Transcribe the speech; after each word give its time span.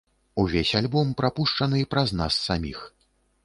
Увесь 0.43 0.71
альбом 0.79 1.11
прапушчаны 1.21 1.85
праз 1.95 2.17
нас 2.23 2.41
саміх. 2.49 2.85